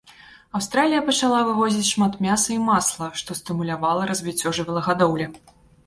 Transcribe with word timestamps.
Аўстралія 0.59 1.01
пачала 1.09 1.41
вывозіць 1.51 1.85
шмат 1.93 2.17
мяса 2.29 2.49
і 2.57 2.59
масла, 2.73 3.13
што 3.23 3.29
стымулявала 3.43 4.11
развіццё 4.15 4.47
жывёлагадоўлі. 4.61 5.35